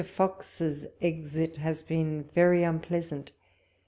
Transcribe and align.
Fox's 0.03 0.87
exit 0.99 1.57
has 1.57 1.83
been 1.83 2.23
very 2.33 2.63
unpleasant. 2.63 3.31